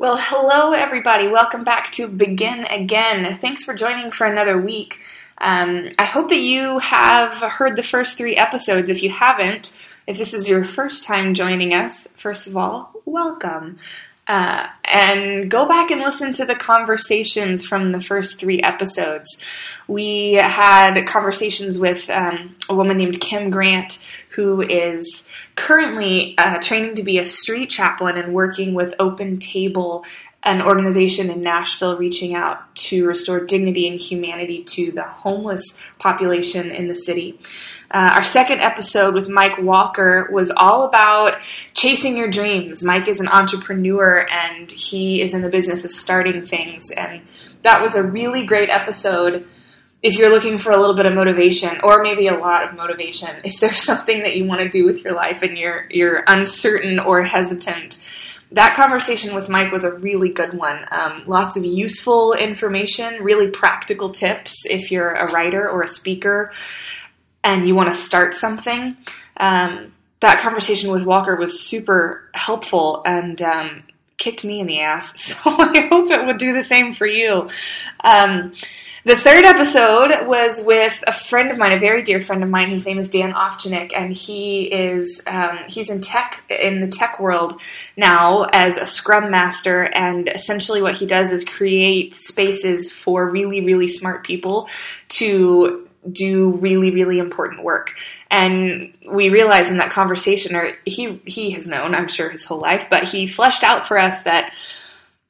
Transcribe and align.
Well, 0.00 0.16
hello, 0.18 0.72
everybody. 0.72 1.28
Welcome 1.28 1.62
back 1.62 1.92
to 1.92 2.08
Begin 2.08 2.64
Again. 2.64 3.36
Thanks 3.38 3.64
for 3.64 3.74
joining 3.74 4.10
for 4.10 4.26
another 4.26 4.56
week. 4.56 4.98
Um, 5.36 5.90
I 5.98 6.06
hope 6.06 6.30
that 6.30 6.40
you 6.40 6.78
have 6.78 7.32
heard 7.32 7.76
the 7.76 7.82
first 7.82 8.16
three 8.16 8.34
episodes. 8.34 8.88
If 8.88 9.02
you 9.02 9.10
haven't, 9.10 9.76
if 10.06 10.16
this 10.16 10.32
is 10.32 10.48
your 10.48 10.64
first 10.64 11.04
time 11.04 11.34
joining 11.34 11.74
us, 11.74 12.06
first 12.16 12.46
of 12.46 12.56
all, 12.56 12.94
welcome. 13.04 13.78
Uh, 14.26 14.68
and 14.84 15.50
go 15.50 15.66
back 15.66 15.90
and 15.90 16.00
listen 16.00 16.32
to 16.32 16.44
the 16.44 16.54
conversations 16.54 17.64
from 17.64 17.90
the 17.90 18.00
first 18.00 18.38
three 18.38 18.62
episodes. 18.62 19.42
We 19.88 20.34
had 20.34 21.04
conversations 21.06 21.78
with 21.78 22.08
um, 22.10 22.54
a 22.68 22.74
woman 22.74 22.96
named 22.96 23.20
Kim 23.20 23.50
Grant, 23.50 24.04
who 24.30 24.62
is 24.62 25.28
currently 25.56 26.36
uh, 26.38 26.58
training 26.60 26.94
to 26.94 27.02
be 27.02 27.18
a 27.18 27.24
street 27.24 27.70
chaplain 27.70 28.16
and 28.16 28.32
working 28.32 28.72
with 28.72 28.94
Open 29.00 29.38
Table, 29.40 30.04
an 30.42 30.62
organization 30.62 31.28
in 31.28 31.42
Nashville 31.42 31.98
reaching 31.98 32.34
out 32.34 32.74
to 32.74 33.06
restore 33.06 33.44
dignity 33.44 33.86
and 33.88 34.00
humanity 34.00 34.64
to 34.64 34.90
the 34.92 35.02
homeless 35.02 35.78
population 35.98 36.70
in 36.70 36.88
the 36.88 36.94
city. 36.94 37.38
Uh, 37.90 38.12
our 38.14 38.24
second 38.24 38.60
episode 38.60 39.12
with 39.12 39.28
Mike 39.28 39.58
Walker 39.58 40.30
was 40.32 40.50
all 40.50 40.84
about 40.84 41.34
chasing 41.74 42.16
your 42.16 42.30
dreams. 42.30 42.82
Mike 42.82 43.08
is 43.08 43.20
an 43.20 43.28
entrepreneur 43.28 44.26
and 44.30 44.70
he 44.70 45.20
is 45.20 45.34
in 45.34 45.42
the 45.42 45.48
business 45.48 45.84
of 45.84 45.92
starting 45.92 46.46
things. 46.46 46.90
And 46.90 47.22
that 47.62 47.82
was 47.82 47.94
a 47.94 48.02
really 48.02 48.46
great 48.46 48.70
episode 48.70 49.46
if 50.02 50.14
you're 50.14 50.30
looking 50.30 50.58
for 50.58 50.70
a 50.70 50.78
little 50.78 50.94
bit 50.94 51.04
of 51.04 51.12
motivation 51.12 51.80
or 51.82 52.02
maybe 52.02 52.28
a 52.28 52.38
lot 52.38 52.66
of 52.66 52.74
motivation. 52.74 53.28
If 53.44 53.60
there's 53.60 53.82
something 53.82 54.22
that 54.22 54.36
you 54.36 54.46
want 54.46 54.62
to 54.62 54.68
do 54.70 54.86
with 54.86 55.04
your 55.04 55.12
life 55.12 55.42
and 55.42 55.58
you're, 55.58 55.86
you're 55.90 56.24
uncertain 56.26 56.98
or 56.98 57.22
hesitant, 57.22 57.98
that 58.52 58.74
conversation 58.74 59.34
with 59.34 59.48
Mike 59.48 59.70
was 59.70 59.84
a 59.84 59.94
really 59.94 60.28
good 60.28 60.54
one. 60.54 60.84
Um, 60.90 61.22
lots 61.26 61.56
of 61.56 61.64
useful 61.64 62.32
information, 62.32 63.22
really 63.22 63.48
practical 63.48 64.10
tips 64.10 64.66
if 64.68 64.90
you're 64.90 65.12
a 65.12 65.30
writer 65.32 65.68
or 65.68 65.82
a 65.82 65.88
speaker 65.88 66.52
and 67.44 67.66
you 67.66 67.74
want 67.74 67.92
to 67.92 67.98
start 67.98 68.34
something, 68.34 68.96
um, 69.36 69.92
that 70.20 70.40
conversation 70.40 70.90
with 70.90 71.04
Walker 71.04 71.36
was 71.36 71.60
super 71.60 72.28
helpful 72.34 73.02
and 73.06 73.40
um, 73.40 73.82
kicked 74.18 74.44
me 74.44 74.60
in 74.60 74.66
the 74.66 74.80
ass. 74.80 75.34
So 75.34 75.36
I 75.44 75.88
hope 75.90 76.10
it 76.10 76.26
would 76.26 76.38
do 76.38 76.52
the 76.52 76.62
same 76.62 76.92
for 76.92 77.06
you. 77.06 77.48
The 79.10 79.16
third 79.16 79.44
episode 79.44 80.28
was 80.28 80.62
with 80.64 80.96
a 81.04 81.12
friend 81.12 81.50
of 81.50 81.58
mine, 81.58 81.72
a 81.72 81.80
very 81.80 82.00
dear 82.00 82.22
friend 82.22 82.44
of 82.44 82.48
mine. 82.48 82.70
His 82.70 82.86
name 82.86 82.96
is 82.96 83.08
Dan 83.08 83.32
Ofchenik, 83.32 83.90
and 83.92 84.12
he 84.12 84.66
is 84.66 85.20
um, 85.26 85.58
he's 85.66 85.90
in 85.90 86.00
tech 86.00 86.44
in 86.48 86.80
the 86.80 86.86
tech 86.86 87.18
world 87.18 87.60
now 87.96 88.44
as 88.52 88.76
a 88.76 88.86
Scrum 88.86 89.28
Master. 89.28 89.82
And 89.82 90.28
essentially, 90.28 90.80
what 90.80 90.94
he 90.94 91.06
does 91.06 91.32
is 91.32 91.42
create 91.42 92.14
spaces 92.14 92.92
for 92.92 93.28
really, 93.28 93.60
really 93.60 93.88
smart 93.88 94.24
people 94.24 94.68
to 95.08 95.88
do 96.12 96.52
really 96.52 96.90
really 96.90 97.18
important 97.18 97.62
work 97.62 97.94
and 98.30 98.90
we 99.12 99.28
realized 99.28 99.70
in 99.70 99.76
that 99.76 99.90
conversation 99.90 100.56
or 100.56 100.72
he 100.86 101.20
he 101.26 101.50
has 101.50 101.66
known 101.66 101.94
i'm 101.94 102.08
sure 102.08 102.30
his 102.30 102.42
whole 102.42 102.58
life 102.58 102.86
but 102.88 103.04
he 103.04 103.26
fleshed 103.26 103.62
out 103.62 103.86
for 103.86 103.98
us 103.98 104.22
that 104.22 104.50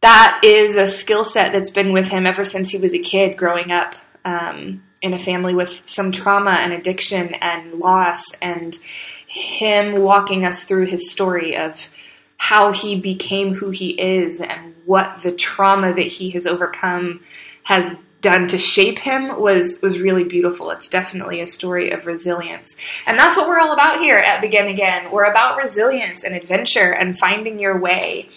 that 0.03 0.41
is 0.43 0.77
a 0.77 0.87
skill 0.87 1.25
set 1.25 1.53
that's 1.53 1.71
been 1.71 1.93
with 1.93 2.09
him 2.09 2.27
ever 2.27 2.45
since 2.45 2.71
he 2.71 2.79
was 2.79 2.95
a 2.95 2.99
kid 2.99 3.37
growing 3.37 3.71
up 3.71 3.95
um, 4.25 4.83
in 5.03 5.13
a 5.13 5.19
family 5.19 5.55
with 5.55 5.83
some 5.87 6.13
trauma 6.13 6.53
and 6.53 6.73
addiction 6.73 7.35
and 7.35 7.79
loss 7.79 8.33
and 8.41 8.79
him 9.27 10.01
walking 10.01 10.45
us 10.45 10.65
through 10.65 10.87
his 10.87 11.11
story 11.11 11.57
of 11.57 11.89
how 12.37 12.73
he 12.73 12.99
became 12.99 13.55
who 13.55 13.71
he 13.71 13.91
is 13.91 14.41
and 14.41 14.75
what 14.87 15.23
the 15.23 15.33
trauma 15.33 15.93
that 15.93 16.07
he 16.07 16.31
has 16.31 16.47
overcome 16.47 17.21
has 17.63 17.97
done 18.21 18.49
to 18.49 18.59
shape 18.59 18.99
him 18.99 19.41
was 19.41 19.81
was 19.83 19.99
really 19.99 20.25
beautiful. 20.25 20.71
It's 20.71 20.89
definitely 20.89 21.41
a 21.41 21.47
story 21.47 21.91
of 21.91 22.07
resilience. 22.07 22.77
And 23.07 23.19
that's 23.19 23.37
what 23.37 23.49
we're 23.49 23.59
all 23.59 23.73
about 23.73 24.01
here 24.01 24.19
at 24.19 24.41
Begin 24.41 24.69
Again. 24.69 25.11
We're 25.11 25.31
about 25.31 25.57
resilience 25.57 26.25
and 26.25 26.35
adventure 26.35 26.93
and 26.93 27.19
finding 27.19 27.59
your 27.59 27.79
way. 27.79 28.29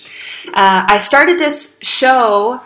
Uh, 0.47 0.85
I 0.87 0.99
started 0.99 1.37
this 1.37 1.77
show, 1.81 2.61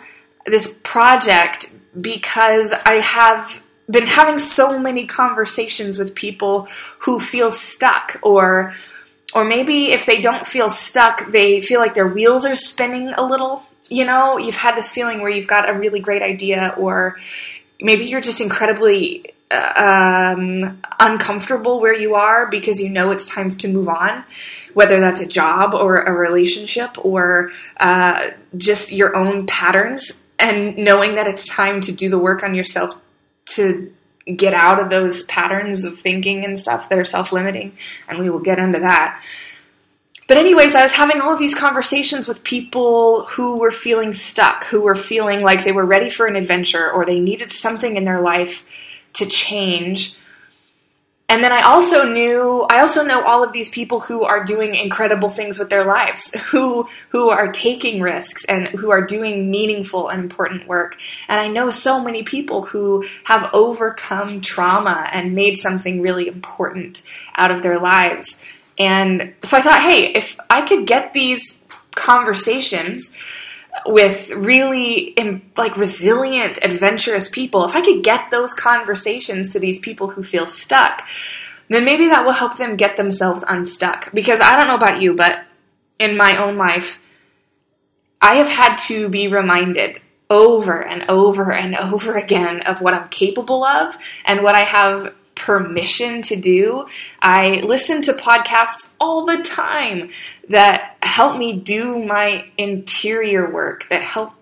this 0.46 0.78
project, 0.82 1.72
because 2.00 2.72
I 2.72 2.94
have 2.94 3.60
been 3.90 4.06
having 4.06 4.38
so 4.38 4.78
many 4.78 5.06
conversations 5.06 5.98
with 5.98 6.14
people 6.14 6.68
who 7.00 7.18
feel 7.18 7.50
stuck 7.50 8.18
or 8.22 8.74
or 9.34 9.44
maybe 9.44 9.92
if 9.92 10.06
they 10.06 10.22
don't 10.22 10.46
feel 10.46 10.70
stuck, 10.70 11.30
they 11.30 11.60
feel 11.60 11.80
like 11.80 11.94
their 11.94 12.08
wheels 12.08 12.46
are 12.46 12.56
spinning 12.56 13.08
a 13.10 13.22
little 13.22 13.62
you 13.88 14.04
know, 14.04 14.38
you've 14.38 14.56
had 14.56 14.76
this 14.76 14.90
feeling 14.90 15.20
where 15.20 15.30
you've 15.30 15.46
got 15.46 15.68
a 15.68 15.72
really 15.72 16.00
great 16.00 16.22
idea, 16.22 16.74
or 16.76 17.16
maybe 17.80 18.06
you're 18.06 18.20
just 18.20 18.40
incredibly 18.40 19.34
uh, 19.50 20.34
um, 20.36 20.80
uncomfortable 21.00 21.80
where 21.80 21.94
you 21.94 22.14
are 22.14 22.50
because 22.50 22.80
you 22.80 22.88
know 22.88 23.10
it's 23.10 23.28
time 23.28 23.56
to 23.56 23.68
move 23.68 23.88
on, 23.88 24.24
whether 24.74 25.00
that's 25.00 25.20
a 25.20 25.26
job 25.26 25.74
or 25.74 25.96
a 25.96 26.12
relationship 26.12 26.90
or 26.98 27.50
uh, 27.80 28.28
just 28.56 28.92
your 28.92 29.16
own 29.16 29.46
patterns, 29.46 30.22
and 30.38 30.76
knowing 30.76 31.14
that 31.14 31.26
it's 31.26 31.44
time 31.46 31.80
to 31.80 31.92
do 31.92 32.10
the 32.10 32.18
work 32.18 32.42
on 32.42 32.54
yourself 32.54 32.94
to 33.46 33.92
get 34.36 34.52
out 34.52 34.80
of 34.80 34.90
those 34.90 35.22
patterns 35.22 35.84
of 35.84 35.98
thinking 35.98 36.44
and 36.44 36.58
stuff 36.58 36.88
that 36.90 36.98
are 36.98 37.04
self 37.04 37.32
limiting. 37.32 37.76
And 38.06 38.18
we 38.18 38.28
will 38.30 38.40
get 38.40 38.58
into 38.58 38.80
that. 38.80 39.22
But, 40.28 40.36
anyways, 40.36 40.74
I 40.74 40.82
was 40.82 40.92
having 40.92 41.22
all 41.22 41.32
of 41.32 41.38
these 41.38 41.54
conversations 41.54 42.28
with 42.28 42.44
people 42.44 43.24
who 43.24 43.56
were 43.56 43.72
feeling 43.72 44.12
stuck, 44.12 44.64
who 44.64 44.82
were 44.82 44.94
feeling 44.94 45.40
like 45.40 45.64
they 45.64 45.72
were 45.72 45.86
ready 45.86 46.10
for 46.10 46.26
an 46.26 46.36
adventure 46.36 46.90
or 46.90 47.06
they 47.06 47.18
needed 47.18 47.50
something 47.50 47.96
in 47.96 48.04
their 48.04 48.20
life 48.20 48.64
to 49.14 49.24
change. 49.24 50.16
And 51.30 51.44
then 51.44 51.52
I 51.52 51.62
also 51.62 52.04
knew 52.04 52.66
I 52.70 52.80
also 52.80 53.04
know 53.04 53.22
all 53.22 53.44
of 53.44 53.52
these 53.52 53.68
people 53.68 54.00
who 54.00 54.22
are 54.24 54.44
doing 54.44 54.74
incredible 54.74 55.28
things 55.28 55.58
with 55.58 55.68
their 55.68 55.84
lives, 55.84 56.34
who 56.50 56.88
who 57.10 57.28
are 57.28 57.52
taking 57.52 58.00
risks 58.00 58.44
and 58.46 58.68
who 58.68 58.90
are 58.90 59.04
doing 59.04 59.50
meaningful 59.50 60.08
and 60.08 60.22
important 60.22 60.66
work. 60.66 60.96
And 61.28 61.38
I 61.38 61.48
know 61.48 61.70
so 61.70 62.02
many 62.02 62.22
people 62.22 62.62
who 62.62 63.04
have 63.24 63.50
overcome 63.52 64.40
trauma 64.40 65.08
and 65.12 65.34
made 65.34 65.56
something 65.56 66.00
really 66.00 66.28
important 66.28 67.02
out 67.36 67.50
of 67.50 67.62
their 67.62 67.78
lives. 67.78 68.42
And 68.78 69.34
so 69.42 69.56
I 69.56 69.62
thought, 69.62 69.82
hey, 69.82 70.12
if 70.12 70.36
I 70.48 70.62
could 70.62 70.86
get 70.86 71.12
these 71.12 71.60
conversations 71.94 73.16
with 73.86 74.30
really 74.30 75.14
like 75.56 75.76
resilient, 75.76 76.58
adventurous 76.62 77.28
people, 77.28 77.64
if 77.64 77.74
I 77.74 77.80
could 77.80 78.04
get 78.04 78.30
those 78.30 78.54
conversations 78.54 79.50
to 79.50 79.60
these 79.60 79.78
people 79.78 80.08
who 80.08 80.22
feel 80.22 80.46
stuck, 80.46 81.02
then 81.68 81.84
maybe 81.84 82.08
that 82.08 82.24
will 82.24 82.32
help 82.32 82.56
them 82.56 82.76
get 82.76 82.96
themselves 82.96 83.44
unstuck. 83.46 84.12
Because 84.12 84.40
I 84.40 84.56
don't 84.56 84.68
know 84.68 84.74
about 84.74 85.02
you, 85.02 85.14
but 85.14 85.44
in 85.98 86.16
my 86.16 86.36
own 86.36 86.56
life, 86.56 87.00
I 88.20 88.36
have 88.36 88.48
had 88.48 88.76
to 88.86 89.08
be 89.08 89.28
reminded 89.28 90.00
over 90.30 90.80
and 90.82 91.04
over 91.08 91.52
and 91.52 91.76
over 91.76 92.16
again 92.16 92.62
of 92.62 92.80
what 92.80 92.94
I'm 92.94 93.08
capable 93.08 93.64
of 93.64 93.96
and 94.24 94.42
what 94.42 94.54
I 94.54 94.64
have 94.64 95.14
permission 95.38 96.22
to 96.22 96.36
do. 96.36 96.86
I 97.22 97.60
listen 97.64 98.02
to 98.02 98.12
podcasts 98.12 98.90
all 99.00 99.24
the 99.24 99.42
time 99.42 100.10
that 100.50 100.96
help 101.02 101.38
me 101.38 101.54
do 101.54 102.04
my 102.04 102.44
interior 102.58 103.50
work, 103.50 103.88
that 103.90 104.02
help 104.02 104.32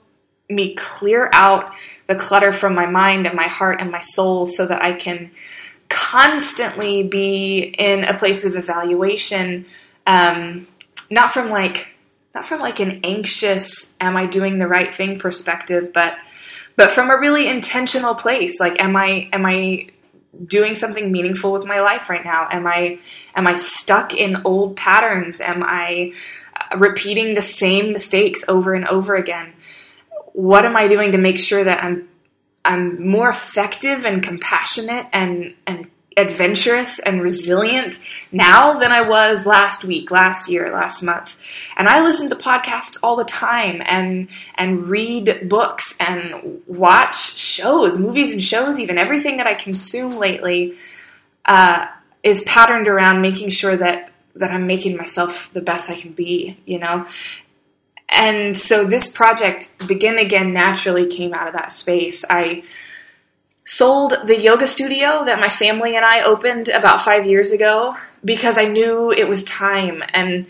me 0.49 0.75
clear 0.75 1.31
out 1.33 1.73
the 2.07 2.15
clutter 2.15 2.53
from 2.53 2.75
my 2.75 2.87
mind 2.87 3.27
and 3.27 3.35
my 3.35 3.49
heart 3.49 3.81
and 3.81 3.91
my 3.91 4.01
soul 4.01 4.47
so 4.47 4.67
that 4.67 4.83
I 4.83 4.93
can 4.93 5.31
constantly 5.89 7.03
be 7.03 7.59
in 7.59 8.05
a 8.05 8.17
place 8.19 8.45
of 8.45 8.57
evaluation, 8.57 9.67
um, 10.07 10.67
not 11.11 11.33
from 11.33 11.51
like 11.51 11.89
not 12.35 12.47
from 12.47 12.61
like 12.61 12.81
an 12.81 13.01
anxious 13.03 13.95
am 14.01 14.17
I 14.17 14.27
doing 14.27 14.59
the 14.59 14.69
right 14.69 14.95
thing 14.95 15.19
perspective, 15.19 15.93
but 15.93 16.17
but 16.77 16.93
from 16.93 17.11
a 17.11 17.19
really 17.19 17.49
intentional 17.49 18.15
place 18.15 18.61
like 18.61 18.83
am 18.83 18.97
I 18.97 19.29
am 19.33 19.47
I 19.47 19.89
doing 20.45 20.75
something 20.75 21.11
meaningful 21.11 21.53
with 21.53 21.65
my 21.65 21.81
life 21.81 22.11
right 22.11 22.25
now? 22.25 22.49
Am 22.51 22.67
I 22.67 22.99
am 23.35 23.47
I 23.47 23.57
stuck 23.57 24.15
in 24.15 24.43
old 24.45 24.77
patterns? 24.77 25.41
Am 25.41 25.63
I 25.63 26.13
repeating 26.77 27.35
the 27.35 27.43
same 27.43 27.93
mistakes 27.93 28.45
over 28.49 28.75
and 28.75 28.87
over 28.87 29.15
again? 29.15 29.53
What 30.33 30.65
am 30.65 30.77
I 30.77 30.89
doing 30.89 31.13
to 31.13 31.19
make 31.19 31.39
sure 31.39 31.65
that 31.65 31.83
I'm 31.83 32.09
I'm 32.65 33.09
more 33.09 33.29
effective 33.29 34.05
and 34.05 34.23
compassionate 34.23 35.07
and 35.13 35.55
and 35.67 35.87
adventurous 36.17 36.99
and 36.99 37.23
resilient 37.23 37.99
now 38.33 38.79
than 38.79 38.91
I 38.91 39.03
was 39.03 39.45
last 39.45 39.85
week, 39.85 40.11
last 40.11 40.49
year, 40.49 40.73
last 40.73 41.03
month. 41.03 41.37
And 41.77 41.89
I 41.89 42.03
listen 42.03 42.31
to 42.31 42.37
podcasts 42.37 42.99
all 43.03 43.17
the 43.17 43.25
time 43.25 43.83
and 43.85 44.29
and 44.55 44.89
read 44.89 45.49
books 45.49 45.95
and 46.01 46.63
watch 46.67 47.37
shows, 47.37 47.99
movies 47.99 48.33
and 48.33 48.43
shows 48.43 48.79
even. 48.79 48.99
Everything 48.99 49.37
that 49.37 49.47
I 49.47 49.55
consume 49.55 50.17
lately 50.17 50.75
uh, 51.45 51.87
is 52.23 52.43
patterned 52.43 52.89
around 52.89 53.21
making 53.21 53.51
sure 53.51 53.77
that 53.77 54.11
that 54.35 54.51
I'm 54.51 54.67
making 54.67 54.97
myself 54.97 55.49
the 55.53 55.63
best 55.63 55.91
I 55.91 55.95
can 55.95 56.13
be, 56.13 56.59
you 56.67 56.79
know? 56.79 57.07
and 58.09 58.57
so 58.57 58.85
this 58.85 59.09
project, 59.09 59.87
Begin 59.87 60.19
Again, 60.19 60.53
naturally 60.53 61.07
came 61.07 61.35
out 61.35 61.49
of 61.49 61.55
that 61.55 61.73
space. 61.73 62.25
I 62.29 62.63
sold 63.67 64.15
the 64.27 64.41
yoga 64.41 64.67
studio 64.67 65.25
that 65.25 65.41
my 65.41 65.49
family 65.49 65.97
and 65.97 66.05
I 66.05 66.23
opened 66.23 66.69
about 66.69 67.03
five 67.03 67.27
years 67.27 67.51
ago 67.51 67.97
because 68.25 68.57
I 68.59 68.65
knew 68.65 69.11
it 69.11 69.29
was 69.29 69.45
time 69.45 70.03
and 70.15 70.47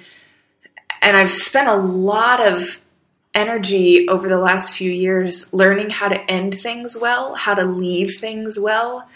and 1.02 1.16
I've 1.16 1.32
spent 1.32 1.68
a 1.68 1.76
lot 1.76 2.46
of 2.46 2.80
energy 3.34 4.08
over 4.08 4.28
the 4.28 4.38
last 4.38 4.74
few 4.74 4.90
years 4.90 5.52
learning 5.52 5.90
how 5.90 6.08
to 6.08 6.30
end 6.30 6.58
things 6.58 6.96
well, 6.96 7.34
how 7.34 7.54
to 7.54 7.64
leave 7.64 8.16
things 8.16 8.58
well. 8.58 9.08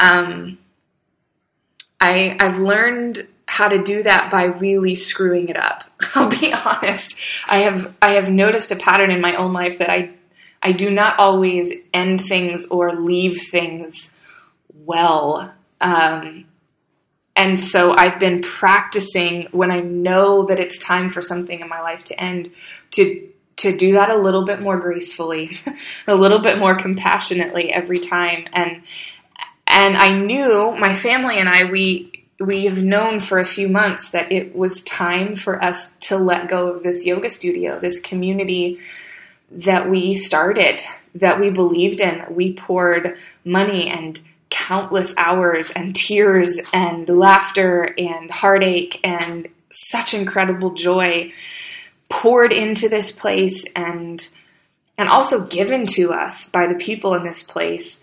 Um, 0.00 0.58
I 2.00 2.36
I've 2.40 2.58
learned 2.58 3.26
how 3.46 3.68
to 3.68 3.82
do 3.82 4.02
that 4.02 4.30
by 4.32 4.44
really 4.44 4.96
screwing 4.96 5.48
it 5.48 5.56
up. 5.56 5.84
I'll 6.14 6.28
be 6.28 6.52
honest. 6.52 7.16
I 7.46 7.58
have 7.58 7.94
I 8.02 8.14
have 8.14 8.30
noticed 8.30 8.72
a 8.72 8.76
pattern 8.76 9.12
in 9.12 9.20
my 9.20 9.36
own 9.36 9.52
life 9.52 9.78
that 9.78 9.90
I 9.90 10.10
I 10.66 10.72
do 10.72 10.90
not 10.90 11.20
always 11.20 11.72
end 11.94 12.26
things 12.26 12.66
or 12.66 12.96
leave 12.96 13.40
things 13.52 14.16
well. 14.74 15.52
Um, 15.80 16.46
and 17.36 17.60
so 17.60 17.94
I've 17.96 18.18
been 18.18 18.42
practicing 18.42 19.46
when 19.52 19.70
I 19.70 19.78
know 19.78 20.46
that 20.46 20.58
it's 20.58 20.80
time 20.80 21.08
for 21.08 21.22
something 21.22 21.60
in 21.60 21.68
my 21.68 21.80
life 21.80 22.02
to 22.04 22.20
end 22.20 22.50
to 22.92 23.28
to 23.58 23.76
do 23.76 23.92
that 23.92 24.10
a 24.10 24.16
little 24.16 24.44
bit 24.44 24.60
more 24.60 24.76
gracefully, 24.76 25.56
a 26.08 26.16
little 26.16 26.40
bit 26.40 26.58
more 26.58 26.74
compassionately 26.74 27.72
every 27.72 28.00
time 28.00 28.48
and 28.52 28.82
and 29.68 29.96
I 29.96 30.18
knew 30.18 30.74
my 30.76 30.96
family 30.96 31.38
and 31.38 31.48
I 31.48 31.62
we 31.70 32.24
we 32.40 32.64
have 32.64 32.78
known 32.78 33.20
for 33.20 33.38
a 33.38 33.46
few 33.46 33.68
months 33.68 34.10
that 34.10 34.32
it 34.32 34.56
was 34.56 34.82
time 34.82 35.36
for 35.36 35.62
us 35.62 35.92
to 36.00 36.18
let 36.18 36.48
go 36.48 36.72
of 36.72 36.82
this 36.82 37.06
yoga 37.06 37.30
studio, 37.30 37.78
this 37.78 38.00
community 38.00 38.80
that 39.50 39.88
we 39.88 40.14
started, 40.14 40.80
that 41.14 41.40
we 41.40 41.50
believed 41.50 42.00
in. 42.00 42.24
We 42.30 42.52
poured 42.52 43.16
money 43.44 43.88
and 43.88 44.20
countless 44.50 45.14
hours 45.16 45.70
and 45.70 45.94
tears 45.94 46.60
and 46.72 47.08
laughter 47.08 47.94
and 47.98 48.30
heartache 48.30 49.00
and 49.02 49.48
such 49.70 50.14
incredible 50.14 50.74
joy 50.74 51.32
poured 52.08 52.52
into 52.52 52.88
this 52.88 53.10
place 53.10 53.64
and 53.74 54.28
and 54.98 55.08
also 55.08 55.44
given 55.44 55.86
to 55.86 56.12
us 56.12 56.48
by 56.48 56.66
the 56.66 56.74
people 56.74 57.14
in 57.14 57.24
this 57.24 57.42
place 57.42 58.00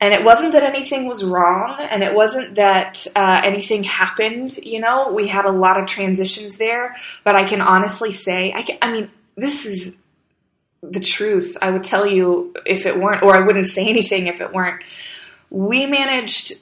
and 0.00 0.12
it 0.12 0.24
wasn't 0.24 0.52
that 0.52 0.62
anything 0.62 1.06
was 1.06 1.24
wrong 1.24 1.78
and 1.80 2.02
it 2.02 2.14
wasn't 2.14 2.56
that 2.56 3.06
uh, 3.16 3.40
anything 3.44 3.84
happened 3.84 4.56
you 4.58 4.80
know 4.80 5.12
we 5.12 5.28
had 5.28 5.44
a 5.44 5.50
lot 5.50 5.78
of 5.78 5.86
transitions 5.86 6.56
there 6.56 6.96
but 7.22 7.36
i 7.36 7.44
can 7.44 7.60
honestly 7.60 8.10
say 8.10 8.52
I, 8.52 8.62
can, 8.62 8.78
I 8.82 8.92
mean 8.92 9.10
this 9.36 9.64
is 9.64 9.94
the 10.82 11.00
truth 11.00 11.56
i 11.60 11.70
would 11.70 11.84
tell 11.84 12.06
you 12.06 12.54
if 12.64 12.86
it 12.86 12.98
weren't 12.98 13.22
or 13.22 13.36
i 13.36 13.40
wouldn't 13.40 13.66
say 13.66 13.86
anything 13.86 14.26
if 14.26 14.40
it 14.40 14.52
weren't 14.52 14.82
we 15.50 15.86
managed 15.86 16.54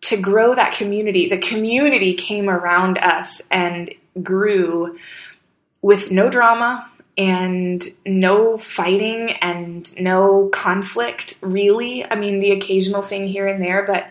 to 0.00 0.16
grow 0.16 0.54
that 0.54 0.72
community 0.72 1.28
the 1.28 1.38
community 1.38 2.14
came 2.14 2.48
around 2.48 2.98
us 2.98 3.42
and 3.50 3.94
grew 4.22 4.96
with 5.80 6.10
no 6.10 6.30
drama 6.30 6.88
and 7.16 7.86
no 8.06 8.56
fighting 8.56 9.32
and 9.40 9.94
no 10.00 10.48
conflict, 10.48 11.38
really. 11.42 12.04
I 12.04 12.14
mean, 12.14 12.40
the 12.40 12.52
occasional 12.52 13.02
thing 13.02 13.26
here 13.26 13.46
and 13.46 13.62
there, 13.62 13.84
but 13.84 14.10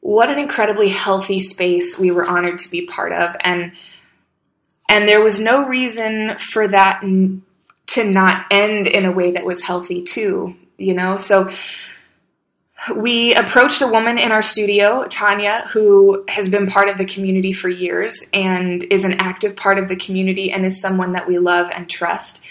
what 0.00 0.30
an 0.30 0.38
incredibly 0.38 0.88
healthy 0.88 1.40
space 1.40 1.98
we 1.98 2.10
were 2.10 2.26
honored 2.26 2.58
to 2.60 2.70
be 2.70 2.86
part 2.86 3.12
of. 3.12 3.36
And 3.40 3.72
and 4.90 5.06
there 5.06 5.22
was 5.22 5.38
no 5.38 5.66
reason 5.66 6.38
for 6.38 6.66
that 6.66 7.02
to 7.88 8.04
not 8.04 8.46
end 8.50 8.86
in 8.86 9.04
a 9.04 9.12
way 9.12 9.32
that 9.32 9.44
was 9.44 9.60
healthy 9.60 10.02
too, 10.02 10.54
you 10.76 10.94
know? 10.94 11.16
So 11.16 11.50
we 12.94 13.34
approached 13.34 13.82
a 13.82 13.86
woman 13.86 14.18
in 14.18 14.30
our 14.30 14.42
studio, 14.42 15.06
Tanya, 15.08 15.66
who 15.72 16.24
has 16.28 16.48
been 16.48 16.66
part 16.66 16.88
of 16.88 16.96
the 16.96 17.04
community 17.04 17.52
for 17.52 17.68
years 17.68 18.28
and 18.32 18.84
is 18.84 19.04
an 19.04 19.14
active 19.14 19.56
part 19.56 19.78
of 19.78 19.88
the 19.88 19.96
community 19.96 20.52
and 20.52 20.64
is 20.64 20.80
someone 20.80 21.12
that 21.12 21.26
we 21.26 21.38
love 21.38 21.70
and 21.74 21.88
trust. 21.90 22.42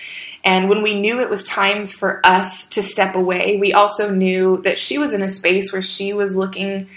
And 0.43 0.69
when 0.69 0.81
we 0.81 0.99
knew 0.99 1.19
it 1.19 1.29
was 1.29 1.43
time 1.43 1.87
for 1.87 2.25
us 2.25 2.67
to 2.69 2.81
step 2.81 3.15
away, 3.15 3.57
we 3.57 3.73
also 3.73 4.11
knew 4.11 4.61
that 4.63 4.79
she 4.79 4.97
was 4.97 5.13
in 5.13 5.21
a 5.21 5.29
space 5.29 5.71
where 5.71 5.81
she 5.81 6.13
was 6.13 6.35
looking 6.35 6.87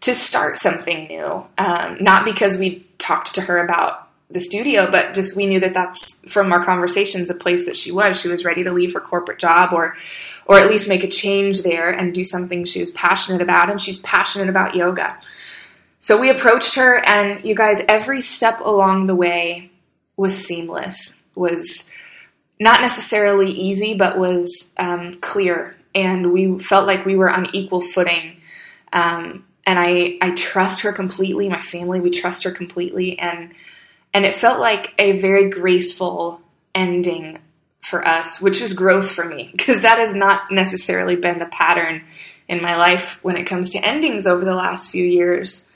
to 0.00 0.14
start 0.14 0.58
something 0.58 1.06
new. 1.06 1.44
Um, 1.58 1.98
not 2.00 2.24
because 2.24 2.58
we 2.58 2.86
talked 2.98 3.34
to 3.34 3.42
her 3.42 3.64
about 3.64 4.09
the 4.30 4.40
studio, 4.40 4.90
but 4.90 5.14
just 5.14 5.34
we 5.34 5.46
knew 5.46 5.60
that 5.60 5.74
that's 5.74 6.20
from 6.28 6.52
our 6.52 6.64
conversations 6.64 7.30
a 7.30 7.34
place 7.34 7.64
that 7.66 7.76
she 7.76 7.90
was. 7.90 8.20
She 8.20 8.28
was 8.28 8.44
ready 8.44 8.62
to 8.64 8.72
leave 8.72 8.92
her 8.94 9.00
corporate 9.00 9.38
job 9.38 9.72
or 9.72 9.96
or 10.46 10.58
at 10.58 10.68
least 10.68 10.88
make 10.88 11.04
a 11.04 11.08
change 11.08 11.62
there 11.62 11.90
and 11.90 12.12
do 12.12 12.24
something 12.24 12.64
she 12.64 12.80
was 12.80 12.90
passionate 12.90 13.40
about 13.42 13.70
and 13.70 13.80
she's 13.80 13.98
passionate 13.98 14.48
about 14.48 14.74
yoga. 14.74 15.16
So 16.00 16.18
we 16.18 16.30
approached 16.30 16.74
her 16.76 17.04
and 17.04 17.44
you 17.44 17.54
guys 17.54 17.82
every 17.88 18.22
step 18.22 18.60
along 18.60 19.06
the 19.06 19.14
way 19.14 19.70
was 20.16 20.36
seamless. 20.36 21.20
Was 21.34 21.90
not 22.58 22.80
necessarily 22.80 23.50
easy, 23.50 23.94
but 23.94 24.18
was 24.18 24.72
um, 24.76 25.14
clear, 25.14 25.76
and 25.94 26.32
we 26.32 26.58
felt 26.58 26.86
like 26.86 27.06
we 27.06 27.16
were 27.16 27.30
on 27.30 27.54
equal 27.54 27.80
footing. 27.80 28.36
Um, 28.92 29.46
and 29.66 29.78
I, 29.78 30.18
I 30.20 30.32
trust 30.32 30.82
her 30.82 30.92
completely. 30.92 31.48
My 31.48 31.58
family, 31.58 32.00
we 32.00 32.10
trust 32.10 32.44
her 32.44 32.50
completely, 32.50 33.18
and 33.18 33.54
and 34.12 34.24
it 34.24 34.36
felt 34.36 34.60
like 34.60 34.94
a 34.98 35.20
very 35.20 35.50
graceful 35.50 36.40
ending 36.74 37.38
for 37.82 38.06
us, 38.06 38.40
which 38.40 38.60
was 38.60 38.72
growth 38.72 39.10
for 39.10 39.24
me, 39.24 39.50
because 39.52 39.82
that 39.82 39.98
has 39.98 40.14
not 40.14 40.50
necessarily 40.50 41.16
been 41.16 41.38
the 41.38 41.46
pattern 41.46 42.02
in 42.48 42.62
my 42.62 42.76
life 42.76 43.18
when 43.22 43.36
it 43.36 43.44
comes 43.44 43.70
to 43.72 43.78
endings 43.78 44.26
over 44.26 44.44
the 44.44 44.54
last 44.54 44.90
few 44.90 45.04
years. 45.04 45.66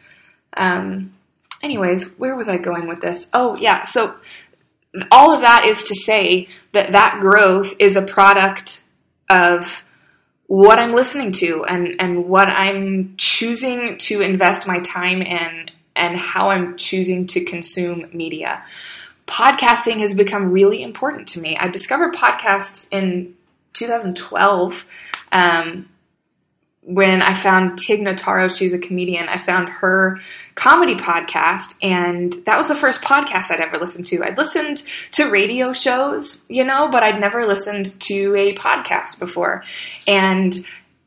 Um, 0.57 1.15
anyways, 1.63 2.09
where 2.19 2.37
was 2.37 2.49
I 2.49 2.59
going 2.59 2.89
with 2.89 3.01
this? 3.01 3.29
Oh, 3.33 3.57
yeah. 3.57 3.85
So, 3.85 4.15
all 5.11 5.33
of 5.35 5.41
that 5.41 5.65
is 5.65 5.83
to 5.85 5.95
say 5.95 6.49
that 6.73 6.93
that 6.93 7.19
growth 7.21 7.75
is 7.81 7.97
a 7.97 8.03
product 8.03 8.83
of 9.29 9.83
what 10.47 10.79
I'm 10.79 10.95
listening 10.95 11.33
to 11.33 11.65
and, 11.65 11.97
and 11.99 12.27
what 12.27 12.49
I'm 12.49 13.15
choosing 13.17 13.99
to 13.99 14.21
invest 14.21 14.69
my 14.69 14.79
time 14.81 15.23
in 15.23 15.71
and 15.96 16.17
how 16.17 16.50
I'm 16.50 16.76
choosing 16.76 17.26
to 17.29 17.44
consume 17.44 18.08
media. 18.12 18.64
Podcasting 19.26 20.00
has 20.00 20.12
become 20.12 20.50
really 20.50 20.82
important 20.82 21.29
to 21.29 21.41
me. 21.41 21.56
I 21.56 21.69
discovered 21.69 22.14
podcasts 22.14 22.88
in 22.91 23.34
2012 23.74 24.84
um, 25.32 25.89
when 26.82 27.22
I 27.22 27.34
found 27.34 27.79
Tig 27.79 28.01
Notaro. 28.01 28.55
She's 28.55 28.74
a 28.74 28.79
comedian. 28.79 29.29
I 29.29 29.39
found 29.39 29.69
her 29.69 30.20
comedy 30.55 30.96
podcast, 30.96 31.77
and 31.82 32.34
that 32.44 32.58
was 32.58 32.69
the 32.69 32.74
first 32.74 33.03
podcast 33.03 33.51
I'd 33.51 33.60
ever 33.60 33.79
listened 33.79 34.06
to. 34.06 34.22
I'd 34.22 34.36
listened 34.36 34.82
to 35.13 35.31
radio 35.31 35.72
shows, 35.72 36.43
you 36.48 36.65
know, 36.65 36.89
but 36.91 37.03
I'd 37.03 37.20
never 37.20 37.46
listened 37.46 37.98
to 38.03 38.34
a 38.36 38.55
podcast 38.55 39.19
before. 39.19 39.65
And 40.06 40.55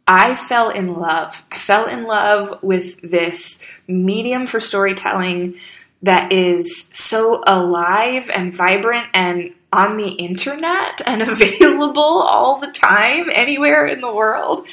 I 0.08 0.36
fell 0.36 0.70
in 0.70 0.96
love. 0.96 1.42
I 1.52 1.58
fell 1.58 1.86
in 1.86 2.06
love 2.06 2.60
with 2.64 3.02
this 3.02 3.62
medium 3.88 4.48
for 4.48 4.60
storytelling 4.62 5.56
that 6.04 6.32
is 6.32 6.90
so 6.94 7.44
alive 7.46 8.30
and 8.34 8.54
vibrant 8.54 9.08
and 9.14 9.54
on 9.74 9.98
the 9.98 10.10
internet 10.10 11.02
and 11.06 11.22
available 11.30 12.02
all 12.02 12.60
the 12.60 12.72
time 12.72 13.30
anywhere 13.34 13.86
in 13.86 14.02
the 14.02 14.14
world. 14.14 14.66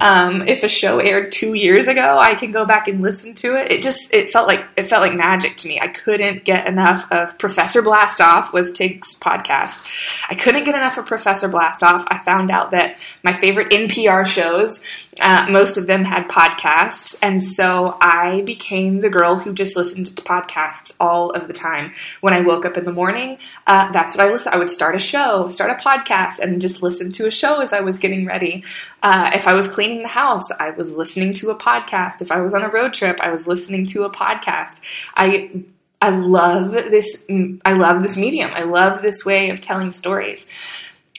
Um, 0.00 0.46
if 0.46 0.62
a 0.62 0.68
show 0.68 1.00
aired 1.00 1.32
two 1.32 1.54
years 1.54 1.88
ago, 1.88 2.18
I 2.18 2.34
can 2.34 2.52
go 2.52 2.64
back 2.64 2.86
and 2.86 3.02
listen 3.02 3.34
to 3.36 3.56
it. 3.56 3.72
It 3.72 3.82
just 3.82 4.14
it 4.14 4.30
felt 4.30 4.46
like 4.46 4.64
it 4.76 4.86
felt 4.86 5.02
like 5.02 5.14
magic 5.14 5.56
to 5.58 5.68
me. 5.68 5.80
I 5.80 5.88
couldn't 5.88 6.44
get 6.44 6.68
enough 6.68 7.10
of 7.10 7.36
Professor 7.38 7.82
Blastoff 7.82 8.52
was 8.52 8.70
Tig's 8.70 9.18
podcast. 9.18 9.82
I 10.28 10.34
couldn't 10.34 10.64
get 10.64 10.76
enough 10.76 10.98
of 10.98 11.06
Professor 11.06 11.48
Blastoff. 11.48 12.04
I 12.08 12.22
found 12.24 12.50
out 12.50 12.70
that 12.70 12.96
my 13.24 13.38
favorite 13.40 13.70
NPR 13.72 14.26
shows, 14.26 14.84
uh, 15.20 15.46
most 15.50 15.76
of 15.76 15.86
them 15.86 16.04
had 16.04 16.28
podcasts, 16.28 17.16
and 17.20 17.42
so 17.42 17.96
I 18.00 18.42
became 18.42 19.00
the 19.00 19.10
girl 19.10 19.36
who 19.36 19.52
just 19.52 19.76
listened 19.76 20.16
to 20.16 20.22
podcasts 20.22 20.94
all 21.00 21.30
of 21.30 21.48
the 21.48 21.52
time. 21.52 21.92
When 22.20 22.34
I 22.34 22.40
woke 22.40 22.64
up 22.64 22.76
in 22.76 22.84
the 22.84 22.92
morning, 22.92 23.38
uh, 23.66 23.90
that's 23.90 24.16
what 24.16 24.24
I 24.24 24.30
listened. 24.30 24.54
I 24.54 24.58
would 24.58 24.70
start 24.70 24.94
a 24.94 25.00
show, 25.00 25.48
start 25.48 25.70
a 25.70 25.74
podcast, 25.74 26.38
and 26.38 26.60
just 26.60 26.82
listen 26.82 27.10
to 27.12 27.26
a 27.26 27.30
show 27.32 27.60
as 27.60 27.72
I 27.72 27.80
was 27.80 27.98
getting 27.98 28.26
ready. 28.26 28.62
Uh, 29.02 29.30
if 29.34 29.48
I 29.48 29.54
was 29.54 29.66
cleaning 29.66 29.87
cleaning 29.88 30.02
the 30.02 30.08
house, 30.08 30.50
I 30.58 30.70
was 30.70 30.94
listening 30.94 31.32
to 31.34 31.50
a 31.50 31.56
podcast. 31.56 32.20
If 32.20 32.30
I 32.30 32.40
was 32.40 32.52
on 32.52 32.62
a 32.62 32.68
road 32.68 32.92
trip, 32.92 33.18
I 33.20 33.30
was 33.30 33.48
listening 33.48 33.86
to 33.86 34.04
a 34.04 34.10
podcast. 34.10 34.80
I 35.16 35.64
I 36.02 36.10
love 36.10 36.72
this 36.72 37.24
I 37.64 37.72
love 37.72 38.02
this 38.02 38.16
medium. 38.16 38.50
I 38.52 38.64
love 38.64 39.00
this 39.00 39.24
way 39.24 39.48
of 39.48 39.60
telling 39.62 39.90
stories. 39.90 40.46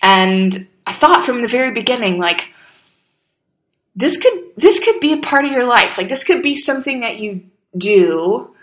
And 0.04 0.68
I 0.86 0.94
thought 0.94 1.26
from 1.26 1.42
the 1.42 1.48
very 1.48 1.74
beginning 1.74 2.20
like 2.20 2.50
this 3.96 4.18
could 4.18 4.40
this 4.56 4.80
could 4.84 5.00
be 5.00 5.14
a 5.14 5.18
part 5.18 5.46
of 5.46 5.52
your 5.52 5.66
life. 5.66 5.98
Like 5.98 6.10
this 6.10 6.24
could 6.24 6.44
be 6.44 6.56
something 6.56 7.00
that 7.00 7.18
you 7.18 7.42
do, 7.76 8.56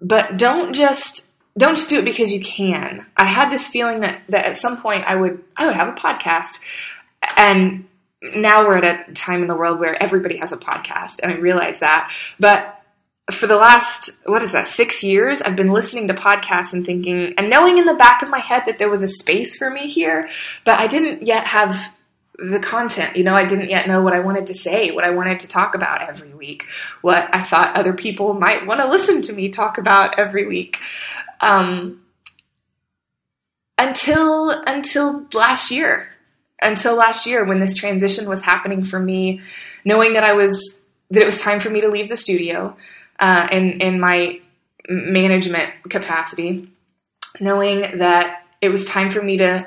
but 0.00 0.38
don't 0.38 0.74
just 0.74 1.28
don't 1.56 1.76
just 1.76 1.88
do 1.88 2.00
it 2.00 2.04
because 2.04 2.32
you 2.32 2.40
can. 2.40 3.06
I 3.16 3.26
had 3.26 3.50
this 3.50 3.68
feeling 3.68 4.00
that 4.00 4.22
that 4.28 4.44
at 4.44 4.56
some 4.56 4.82
point 4.82 5.04
I 5.06 5.14
would 5.14 5.42
I 5.56 5.66
would 5.66 5.76
have 5.76 5.88
a 5.88 5.92
podcast, 5.92 6.58
and 7.36 7.86
now 8.22 8.66
we're 8.66 8.78
at 8.78 9.08
a 9.08 9.12
time 9.14 9.42
in 9.42 9.48
the 9.48 9.56
world 9.56 9.80
where 9.80 10.00
everybody 10.00 10.36
has 10.38 10.52
a 10.52 10.56
podcast, 10.56 11.20
and 11.22 11.32
I 11.32 11.36
realize 11.36 11.80
that. 11.80 12.12
But 12.38 12.78
for 13.32 13.46
the 13.46 13.56
last 13.56 14.10
what 14.24 14.42
is 14.42 14.52
that 14.52 14.66
six 14.66 15.02
years, 15.02 15.40
I've 15.40 15.56
been 15.56 15.70
listening 15.70 16.08
to 16.08 16.14
podcasts 16.14 16.72
and 16.72 16.84
thinking 16.84 17.34
and 17.36 17.50
knowing 17.50 17.78
in 17.78 17.84
the 17.84 17.94
back 17.94 18.22
of 18.22 18.28
my 18.28 18.40
head 18.40 18.64
that 18.66 18.78
there 18.78 18.90
was 18.90 19.02
a 19.02 19.08
space 19.08 19.56
for 19.56 19.70
me 19.70 19.86
here, 19.86 20.28
but 20.64 20.78
I 20.78 20.86
didn't 20.86 21.26
yet 21.26 21.46
have 21.46 21.76
the 22.38 22.58
content. 22.58 23.16
You 23.16 23.24
know, 23.24 23.34
I 23.34 23.44
didn't 23.44 23.70
yet 23.70 23.86
know 23.86 24.02
what 24.02 24.14
I 24.14 24.20
wanted 24.20 24.48
to 24.48 24.54
say, 24.54 24.90
what 24.90 25.04
I 25.04 25.10
wanted 25.10 25.40
to 25.40 25.48
talk 25.48 25.74
about 25.74 26.08
every 26.08 26.34
week, 26.34 26.66
what 27.00 27.34
I 27.34 27.42
thought 27.42 27.76
other 27.76 27.92
people 27.92 28.34
might 28.34 28.66
want 28.66 28.80
to 28.80 28.88
listen 28.88 29.22
to 29.22 29.32
me 29.32 29.48
talk 29.48 29.78
about 29.78 30.18
every 30.18 30.46
week. 30.46 30.78
Um, 31.40 32.02
until 33.78 34.50
until 34.50 35.26
last 35.32 35.70
year, 35.70 36.08
until 36.62 36.94
last 36.94 37.26
year 37.26 37.44
when 37.44 37.60
this 37.60 37.74
transition 37.74 38.28
was 38.28 38.42
happening 38.42 38.84
for 38.84 38.98
me, 38.98 39.40
knowing 39.84 40.14
that 40.14 40.24
I 40.24 40.32
was 40.32 40.80
that 41.10 41.22
it 41.22 41.26
was 41.26 41.40
time 41.40 41.60
for 41.60 41.70
me 41.70 41.80
to 41.82 41.88
leave 41.88 42.08
the 42.08 42.16
studio 42.16 42.76
uh, 43.18 43.48
in 43.50 43.80
in 43.80 44.00
my 44.00 44.40
management 44.88 45.70
capacity, 45.88 46.68
knowing 47.40 47.98
that 47.98 48.46
it 48.60 48.68
was 48.68 48.86
time 48.86 49.10
for 49.10 49.22
me 49.22 49.36
to 49.38 49.66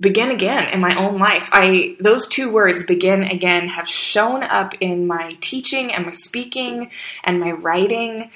begin 0.00 0.30
again 0.30 0.68
in 0.72 0.80
my 0.80 0.94
own 0.96 1.18
life. 1.18 1.48
I 1.52 1.96
those 2.00 2.28
two 2.28 2.52
words 2.52 2.84
begin 2.84 3.24
again 3.24 3.68
have 3.68 3.88
shown 3.88 4.42
up 4.42 4.74
in 4.80 5.06
my 5.06 5.36
teaching 5.40 5.92
and 5.92 6.06
my 6.06 6.12
speaking 6.12 6.90
and 7.24 7.40
my 7.40 7.52
writing 7.52 8.30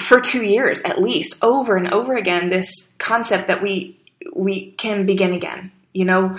for 0.00 0.20
2 0.20 0.42
years 0.42 0.80
at 0.80 1.00
least 1.00 1.36
over 1.40 1.76
and 1.76 1.92
over 1.92 2.16
again 2.16 2.48
this 2.48 2.88
concept 2.98 3.46
that 3.46 3.62
we 3.62 3.96
we 4.34 4.72
can 4.72 5.06
begin 5.06 5.32
again. 5.32 5.70
You 5.94 6.04
know, 6.04 6.38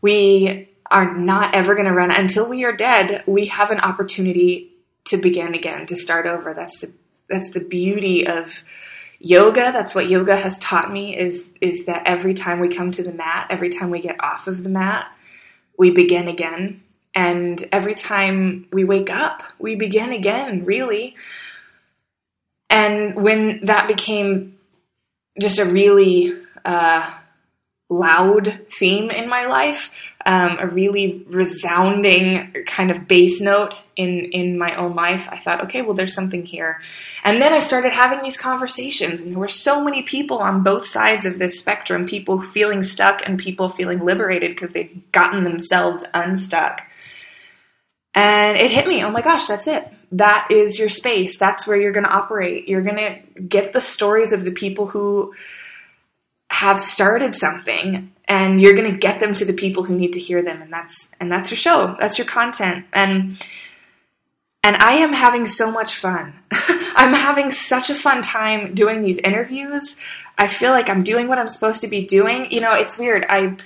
we 0.00 0.68
are 0.88 1.16
not 1.16 1.54
ever 1.54 1.74
going 1.74 1.88
to 1.88 1.92
run 1.92 2.12
until 2.12 2.48
we 2.48 2.64
are 2.64 2.76
dead. 2.76 3.24
We 3.26 3.46
have 3.46 3.72
an 3.72 3.80
opportunity 3.80 4.70
to 5.06 5.16
begin 5.16 5.54
again, 5.54 5.86
to 5.86 5.96
start 5.96 6.26
over. 6.26 6.54
That's 6.54 6.78
the 6.78 6.92
that's 7.28 7.50
the 7.50 7.60
beauty 7.60 8.26
of 8.26 8.52
yoga 9.20 9.70
that's 9.72 9.94
what 9.94 10.08
yoga 10.08 10.34
has 10.34 10.58
taught 10.58 10.90
me 10.90 11.16
is 11.16 11.46
is 11.60 11.84
that 11.84 12.02
every 12.06 12.32
time 12.32 12.58
we 12.58 12.74
come 12.74 12.90
to 12.90 13.02
the 13.02 13.12
mat 13.12 13.46
every 13.50 13.68
time 13.68 13.90
we 13.90 14.00
get 14.00 14.16
off 14.24 14.46
of 14.46 14.62
the 14.62 14.68
mat 14.70 15.06
we 15.76 15.90
begin 15.90 16.26
again 16.26 16.82
and 17.14 17.68
every 17.70 17.94
time 17.94 18.66
we 18.72 18.82
wake 18.82 19.10
up 19.10 19.42
we 19.58 19.76
begin 19.76 20.10
again 20.12 20.64
really 20.64 21.14
and 22.70 23.14
when 23.14 23.60
that 23.64 23.86
became 23.86 24.58
just 25.38 25.58
a 25.58 25.66
really 25.66 26.34
uh, 26.64 27.14
loud 27.90 28.60
theme 28.78 29.10
in 29.10 29.28
my 29.28 29.46
life, 29.46 29.90
um, 30.24 30.56
a 30.60 30.66
really 30.66 31.24
resounding 31.28 32.54
kind 32.66 32.90
of 32.90 33.08
bass 33.08 33.40
note 33.40 33.74
in 33.96 34.30
in 34.32 34.58
my 34.58 34.76
own 34.76 34.94
life. 34.94 35.28
I 35.30 35.38
thought, 35.38 35.64
okay, 35.64 35.82
well, 35.82 35.94
there's 35.94 36.14
something 36.14 36.46
here, 36.46 36.80
and 37.24 37.42
then 37.42 37.52
I 37.52 37.58
started 37.58 37.92
having 37.92 38.22
these 38.22 38.36
conversations, 38.36 39.20
and 39.20 39.32
there 39.32 39.38
were 39.38 39.48
so 39.48 39.84
many 39.84 40.02
people 40.02 40.38
on 40.38 40.62
both 40.62 40.86
sides 40.86 41.26
of 41.26 41.38
this 41.38 41.58
spectrum: 41.58 42.06
people 42.06 42.40
feeling 42.40 42.82
stuck 42.82 43.22
and 43.26 43.38
people 43.38 43.68
feeling 43.68 44.00
liberated 44.00 44.52
because 44.52 44.72
they'd 44.72 45.02
gotten 45.12 45.44
themselves 45.44 46.04
unstuck. 46.14 46.82
And 48.14 48.56
it 48.56 48.70
hit 48.70 48.88
me. 48.88 49.04
Oh 49.04 49.10
my 49.10 49.22
gosh, 49.22 49.46
that's 49.46 49.66
it. 49.66 49.86
That 50.12 50.48
is 50.50 50.78
your 50.78 50.88
space. 50.88 51.38
That's 51.38 51.66
where 51.66 51.80
you're 51.80 51.92
going 51.92 52.06
to 52.06 52.10
operate. 52.10 52.68
You're 52.68 52.82
going 52.82 52.96
to 52.96 53.40
get 53.40 53.72
the 53.72 53.80
stories 53.80 54.32
of 54.32 54.44
the 54.44 54.50
people 54.50 54.88
who 54.88 55.32
have 56.60 56.78
started 56.78 57.34
something 57.34 58.12
and 58.28 58.60
you're 58.60 58.74
going 58.74 58.92
to 58.92 58.98
get 58.98 59.18
them 59.18 59.32
to 59.32 59.46
the 59.46 59.54
people 59.54 59.82
who 59.82 59.96
need 59.96 60.12
to 60.12 60.20
hear 60.20 60.42
them 60.42 60.60
and 60.60 60.70
that's 60.70 61.10
and 61.18 61.32
that's 61.32 61.50
your 61.50 61.56
show 61.56 61.96
that's 61.98 62.18
your 62.18 62.26
content 62.26 62.84
and 62.92 63.42
and 64.62 64.76
I 64.76 64.96
am 64.96 65.14
having 65.14 65.46
so 65.46 65.70
much 65.70 65.96
fun. 65.96 66.34
I'm 66.52 67.14
having 67.14 67.50
such 67.50 67.88
a 67.88 67.94
fun 67.94 68.20
time 68.20 68.74
doing 68.74 69.00
these 69.00 69.16
interviews. 69.16 69.96
I 70.36 70.48
feel 70.48 70.72
like 70.72 70.90
I'm 70.90 71.02
doing 71.02 71.28
what 71.28 71.38
I'm 71.38 71.48
supposed 71.48 71.80
to 71.80 71.88
be 71.88 72.04
doing. 72.04 72.52
You 72.52 72.60
know, 72.60 72.74
it's 72.74 72.98
weird. 72.98 73.24
I 73.26 73.56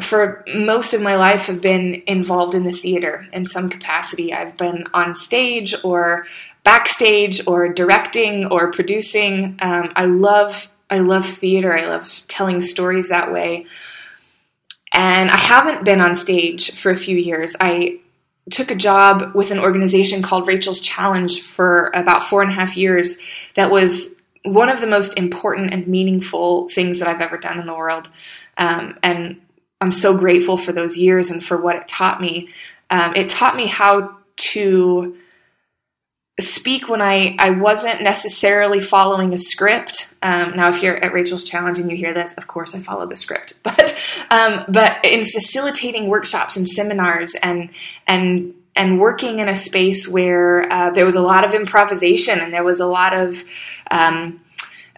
for 0.00 0.44
most 0.54 0.94
of 0.94 1.02
my 1.02 1.16
life 1.16 1.42
have 1.46 1.60
been 1.60 2.04
involved 2.06 2.54
in 2.54 2.62
the 2.62 2.72
theater 2.72 3.26
in 3.32 3.44
some 3.44 3.68
capacity. 3.68 4.32
I've 4.32 4.56
been 4.56 4.84
on 4.94 5.16
stage 5.16 5.74
or 5.82 6.24
backstage 6.62 7.44
or 7.48 7.68
directing 7.72 8.46
or 8.46 8.70
producing. 8.70 9.58
Um, 9.60 9.92
I 9.96 10.04
love 10.04 10.69
I 10.90 10.98
love 10.98 11.26
theater. 11.28 11.76
I 11.76 11.86
love 11.86 12.22
telling 12.26 12.60
stories 12.62 13.08
that 13.08 13.32
way. 13.32 13.66
And 14.92 15.30
I 15.30 15.38
haven't 15.38 15.84
been 15.84 16.00
on 16.00 16.16
stage 16.16 16.76
for 16.76 16.90
a 16.90 16.96
few 16.96 17.16
years. 17.16 17.54
I 17.60 18.00
took 18.50 18.70
a 18.70 18.74
job 18.74 19.34
with 19.34 19.52
an 19.52 19.60
organization 19.60 20.22
called 20.22 20.48
Rachel's 20.48 20.80
Challenge 20.80 21.40
for 21.42 21.92
about 21.94 22.24
four 22.24 22.42
and 22.42 22.50
a 22.50 22.54
half 22.54 22.76
years. 22.76 23.18
That 23.54 23.70
was 23.70 24.14
one 24.44 24.68
of 24.68 24.80
the 24.80 24.86
most 24.86 25.16
important 25.16 25.72
and 25.72 25.86
meaningful 25.86 26.68
things 26.70 26.98
that 26.98 27.08
I've 27.08 27.20
ever 27.20 27.38
done 27.38 27.60
in 27.60 27.66
the 27.66 27.74
world. 27.74 28.08
Um, 28.58 28.98
and 29.02 29.40
I'm 29.80 29.92
so 29.92 30.16
grateful 30.16 30.56
for 30.56 30.72
those 30.72 30.96
years 30.96 31.30
and 31.30 31.44
for 31.44 31.56
what 31.56 31.76
it 31.76 31.88
taught 31.88 32.20
me. 32.20 32.48
Um, 32.90 33.14
it 33.14 33.28
taught 33.28 33.54
me 33.54 33.66
how 33.66 34.16
to 34.36 35.16
speak 36.40 36.88
when 36.88 37.02
I, 37.02 37.36
I 37.38 37.50
wasn't 37.50 38.02
necessarily 38.02 38.80
following 38.80 39.32
a 39.32 39.38
script. 39.38 40.08
Um, 40.22 40.56
now, 40.56 40.68
if 40.68 40.82
you're 40.82 40.96
at 40.96 41.12
Rachel's 41.12 41.44
Challenge 41.44 41.78
and 41.78 41.90
you 41.90 41.96
hear 41.96 42.14
this, 42.14 42.34
of 42.34 42.46
course 42.46 42.74
I 42.74 42.80
follow 42.80 43.06
the 43.06 43.16
script. 43.16 43.54
But 43.62 43.96
um, 44.30 44.64
but 44.68 45.04
in 45.04 45.26
facilitating 45.26 46.08
workshops 46.08 46.56
and 46.56 46.68
seminars 46.68 47.34
and 47.34 47.70
and 48.06 48.54
and 48.76 49.00
working 49.00 49.38
in 49.38 49.48
a 49.48 49.56
space 49.56 50.08
where 50.08 50.70
uh, 50.72 50.90
there 50.90 51.04
was 51.04 51.16
a 51.16 51.20
lot 51.20 51.44
of 51.44 51.54
improvisation 51.54 52.38
and 52.40 52.52
there 52.52 52.64
was 52.64 52.80
a 52.80 52.86
lot 52.86 53.14
of 53.14 53.42
um, 53.90 54.40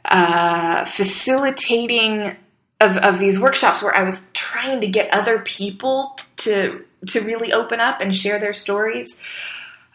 uh, 0.05 0.85
facilitating 0.85 2.37
of, 2.81 2.97
of 2.97 3.19
these 3.19 3.39
workshops 3.39 3.83
where 3.83 3.95
I 3.95 4.03
was 4.03 4.23
trying 4.33 4.81
to 4.81 4.89
get 4.89 5.13
other 5.13 5.39
people 5.39 6.19
to 6.39 6.85
to 7.09 7.21
really 7.21 7.53
open 7.53 7.81
up 7.81 8.01
and 8.01 8.15
share 8.15 8.39
their 8.39 8.55
stories. 8.55 9.21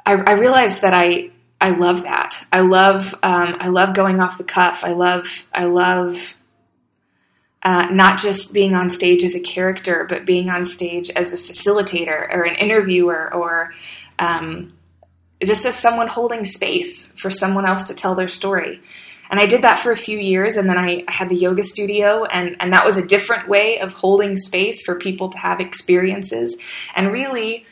I, 0.05 0.13
I 0.13 0.31
realized 0.33 0.81
that 0.81 0.93
I 0.93 1.31
I 1.59 1.71
love 1.71 2.03
that. 2.03 2.45
I 2.51 2.61
love 2.61 3.15
um, 3.23 3.57
I 3.59 3.69
love 3.69 3.95
going 3.95 4.19
off 4.19 4.37
the 4.37 4.43
cuff. 4.43 4.83
I 4.83 4.91
love 4.93 5.43
I 5.53 5.65
love 5.65 6.35
uh, 7.63 7.87
not 7.91 8.19
just 8.19 8.53
being 8.53 8.75
on 8.75 8.89
stage 8.89 9.23
as 9.23 9.35
a 9.35 9.39
character, 9.39 10.05
but 10.07 10.25
being 10.25 10.49
on 10.49 10.65
stage 10.65 11.09
as 11.09 11.33
a 11.33 11.37
facilitator 11.37 12.33
or 12.33 12.43
an 12.43 12.55
interviewer 12.55 13.33
or 13.33 13.73
um, 14.19 14.73
just 15.43 15.65
as 15.65 15.75
someone 15.75 16.07
holding 16.07 16.45
space 16.45 17.07
for 17.17 17.29
someone 17.29 17.65
else 17.65 17.85
to 17.85 17.95
tell 17.95 18.15
their 18.15 18.29
story. 18.29 18.81
And 19.29 19.39
I 19.39 19.45
did 19.45 19.63
that 19.63 19.79
for 19.81 19.91
a 19.91 19.97
few 19.97 20.17
years, 20.17 20.55
and 20.55 20.69
then 20.69 20.77
I, 20.77 21.03
I 21.07 21.11
had 21.11 21.27
the 21.27 21.35
yoga 21.35 21.61
studio, 21.61 22.23
and, 22.23 22.55
and 22.61 22.71
that 22.71 22.85
was 22.85 22.95
a 22.95 23.05
different 23.05 23.49
way 23.49 23.79
of 23.79 23.93
holding 23.93 24.37
space 24.37 24.81
for 24.81 24.95
people 24.95 25.29
to 25.29 25.37
have 25.37 25.59
experiences. 25.59 26.57
And 26.95 27.11
really, 27.11 27.65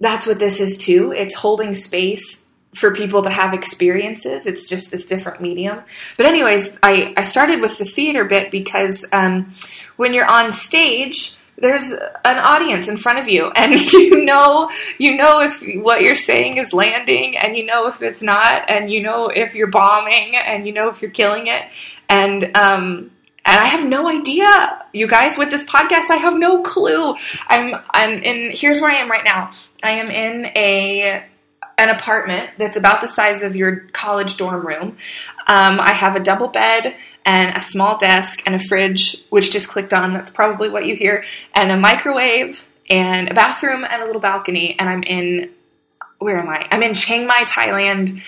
that's 0.00 0.26
what 0.26 0.40
this 0.40 0.58
is 0.58 0.76
too. 0.76 1.12
It's 1.12 1.36
holding 1.36 1.76
space 1.76 2.42
for 2.74 2.94
people 2.94 3.22
to 3.22 3.30
have 3.30 3.52
experiences. 3.52 4.46
It's 4.46 4.68
just 4.68 4.90
this 4.90 5.04
different 5.04 5.40
medium. 5.40 5.80
But 6.16 6.26
anyways, 6.26 6.78
I, 6.82 7.12
I 7.16 7.22
started 7.22 7.60
with 7.60 7.78
the 7.78 7.84
theater 7.84 8.24
bit 8.24 8.50
because 8.50 9.04
um, 9.12 9.54
when 9.96 10.14
you're 10.14 10.30
on 10.30 10.52
stage, 10.52 11.36
there's 11.58 11.90
an 11.90 12.38
audience 12.38 12.88
in 12.88 12.96
front 12.96 13.18
of 13.18 13.28
you 13.28 13.50
and 13.56 13.74
you 13.92 14.24
know 14.24 14.70
you 14.98 15.16
know 15.16 15.40
if 15.40 15.62
what 15.82 16.00
you're 16.00 16.16
saying 16.16 16.56
is 16.56 16.72
landing 16.72 17.36
and 17.36 17.54
you 17.54 17.66
know 17.66 17.86
if 17.86 18.00
it's 18.00 18.22
not 18.22 18.70
and 18.70 18.90
you 18.90 19.02
know 19.02 19.28
if 19.28 19.54
you're 19.54 19.70
bombing 19.70 20.36
and 20.36 20.66
you 20.66 20.72
know 20.72 20.88
if 20.88 21.02
you're 21.02 21.10
killing 21.10 21.48
it 21.48 21.64
and 22.08 22.56
um 22.56 23.10
and 23.42 23.58
I 23.58 23.64
have 23.64 23.88
no 23.88 24.06
idea, 24.06 24.84
you 24.92 25.06
guys, 25.06 25.38
with 25.38 25.50
this 25.50 25.64
podcast. 25.64 26.10
I 26.10 26.16
have 26.16 26.34
no 26.34 26.60
clue. 26.62 27.16
I'm, 27.48 27.74
I'm 27.90 28.22
in. 28.22 28.50
Here's 28.54 28.82
where 28.82 28.90
I 28.90 28.96
am 28.96 29.10
right 29.10 29.24
now. 29.24 29.52
I 29.82 29.92
am 29.92 30.10
in 30.10 30.44
a 30.54 31.24
an 31.80 31.88
apartment 31.88 32.50
that's 32.58 32.76
about 32.76 33.00
the 33.00 33.08
size 33.08 33.42
of 33.42 33.56
your 33.56 33.80
college 33.92 34.36
dorm 34.36 34.66
room. 34.66 34.96
Um, 35.46 35.80
I 35.80 35.92
have 35.92 36.14
a 36.14 36.20
double 36.20 36.48
bed 36.48 36.94
and 37.24 37.56
a 37.56 37.60
small 37.60 37.96
desk 37.96 38.42
and 38.46 38.54
a 38.54 38.58
fridge, 38.58 39.24
which 39.30 39.52
just 39.52 39.68
clicked 39.68 39.92
on. 39.92 40.12
That's 40.12 40.30
probably 40.30 40.68
what 40.68 40.86
you 40.86 40.94
hear, 40.94 41.24
and 41.54 41.70
a 41.72 41.76
microwave 41.76 42.62
and 42.88 43.28
a 43.28 43.34
bathroom 43.34 43.84
and 43.84 44.02
a 44.02 44.06
little 44.06 44.20
balcony. 44.20 44.76
And 44.78 44.88
I'm 44.88 45.02
in 45.02 45.50
where 46.18 46.38
am 46.38 46.48
I? 46.48 46.68
I'm 46.70 46.82
in 46.82 46.94
Chiang 46.94 47.26
Mai, 47.26 47.44
Thailand. 47.44 48.22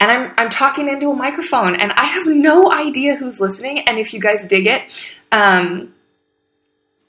And 0.00 0.10
I'm, 0.10 0.32
I'm 0.38 0.50
talking 0.50 0.88
into 0.88 1.10
a 1.10 1.14
microphone, 1.14 1.76
and 1.76 1.92
I 1.92 2.06
have 2.06 2.26
no 2.26 2.72
idea 2.72 3.16
who's 3.16 3.38
listening. 3.38 3.80
And 3.80 3.98
if 3.98 4.14
you 4.14 4.20
guys 4.20 4.46
dig 4.46 4.66
it, 4.66 4.82
um, 5.30 5.92